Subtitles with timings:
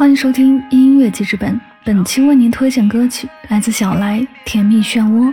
[0.00, 5.28] 欢迎收听音乐记事本，本期为您推荐歌曲来自小来《甜蜜漩涡》。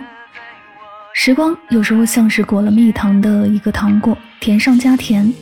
[1.13, 5.33] 时光有时候像是裹了蜜糖的一个糖果，甜上加甜。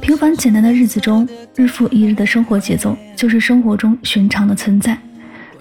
[0.00, 4.98] 平凡简单的日子中，日复一日的生活节奏就是生活中寻常的存在。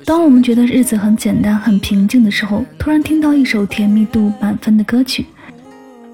[0.04, 5.28] 当我们觉得日子很简单、很平静的时候，突然听到一首甜蜜度满分的歌曲，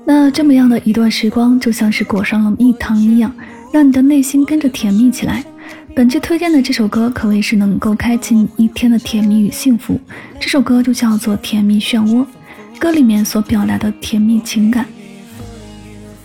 [0.04, 3.34] 那这么样的一段时光就像是裹上了蜜糖一样，
[3.72, 5.42] 让你的内心跟着甜蜜起来。
[5.96, 10.00] 本期推荐的这首歌可谓是能够开启你一天的甜蜜与幸福。
[10.40, 12.24] 这首歌就叫做《甜蜜漩涡》，
[12.78, 14.86] 歌里面所表达的甜蜜情感。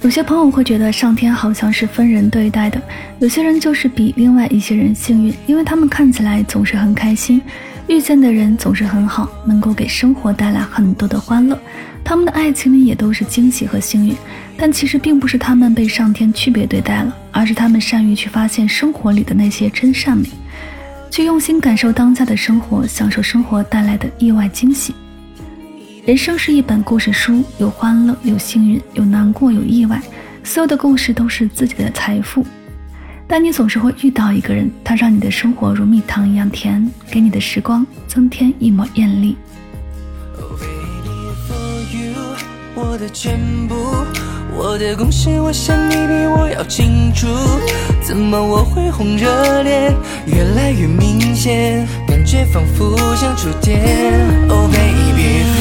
[0.03, 2.83] 有些朋友会觉得上天好像是分人对待的，
[3.21, 7.41] 有些人就是比另外一些人幸运，因为他们看起来总是很开心，
[7.89, 11.59] 遇见的人总是很好，能够给生活带来很多的欢乐。
[12.05, 14.15] 他们的爱情里也都是惊喜和幸运，
[14.57, 20.29] 但其实并不是他们被上天区别对待了，而是他们善于去发现生活里的那些真善美，
[21.11, 24.95] 去用心感受当下的生活，享受生活带来的意外惊喜。
[26.05, 30.01] 人生是一本故事书，有欢乐，有幸运，有难过，有意外，
[30.43, 32.45] 所有的故事都是自己的财富。
[33.33, 39.35] 但你总是会遇到一个人，他让你的生活如蜜糖一样甜，给你的时光增添一抹艳丽。
[42.75, 43.75] 我的全部，
[44.55, 47.27] 我的贡献，我想你比我要清楚。
[48.03, 49.95] 怎么我会红着脸，
[50.27, 53.81] 越来越明显，感觉仿佛像触电。
[54.51, 55.52] Oh baby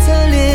[0.00, 0.49] 侧脸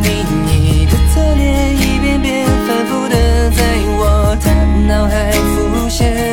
[0.00, 3.62] 你的侧脸一遍遍反复的在
[3.98, 6.31] 我的脑海浮现。